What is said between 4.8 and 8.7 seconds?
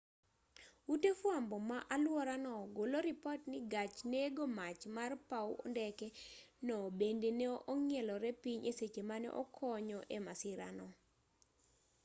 mar paw ndeke no bende ne ong'ielore piny